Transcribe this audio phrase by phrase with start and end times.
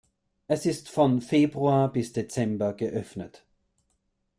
[0.47, 3.45] Es ist von Februar bis Dezember geöffnet.